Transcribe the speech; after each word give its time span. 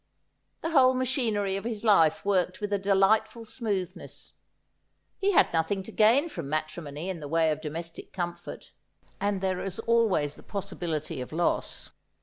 The 0.61 0.71
whole 0.71 0.95
machinery 0.95 1.55
of 1.57 1.63
his 1.63 1.83
life 1.83 2.25
worked 2.25 2.59
with 2.59 2.73
a 2.73 2.79
delightful 2.79 3.45
smooth 3.45 3.95
ness. 3.95 4.33
He 5.19 5.33
had 5.33 5.53
nothing 5.53 5.83
to 5.83 5.91
gain 5.91 6.27
from 6.27 6.49
matrimony 6.49 7.07
in 7.07 7.19
the 7.19 7.27
way 7.27 7.51
of 7.51 7.61
domestic 7.61 8.11
comfort; 8.11 8.71
and 9.19 9.41
there 9.41 9.59
is 9.61 9.77
always 9.77 10.37
the 10.37 10.41
possibility 10.41 11.21
of 11.21 11.31
loss. 11.31 11.91